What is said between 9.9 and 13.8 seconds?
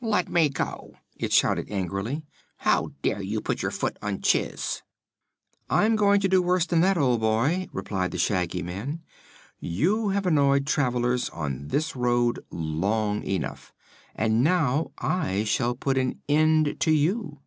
have annoyed travelers on this road long enough,